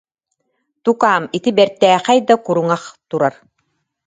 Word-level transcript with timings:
Тукаам, 0.83 1.23
ити 1.37 1.51
бэртээхэй 1.57 2.19
да 2.27 2.35
куруҥах 2.45 2.83
турар 3.09 3.35